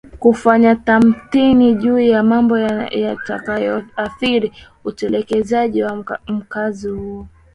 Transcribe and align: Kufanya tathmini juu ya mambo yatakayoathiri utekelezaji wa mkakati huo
Kufanya 0.19 0.75
tathmini 0.75 1.75
juu 1.75 1.99
ya 1.99 2.23
mambo 2.23 2.57
yatakayoathiri 2.57 4.51
utekelezaji 4.85 5.83
wa 5.83 5.95
mkakati 6.27 6.87
huo 6.87 7.27